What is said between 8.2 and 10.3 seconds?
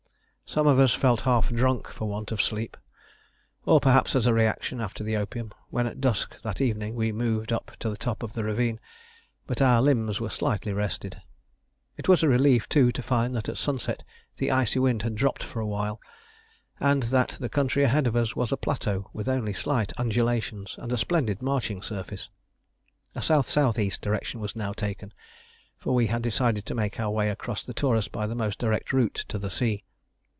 of the ravine; but our limbs were